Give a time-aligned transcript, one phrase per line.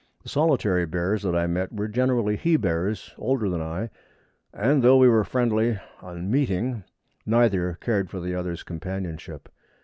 [0.23, 3.91] The solitary bears that I met were generally he bears older than I,
[4.51, 6.83] and, though we were friendly on meeting,
[7.23, 9.47] neither cared for the other's companionship.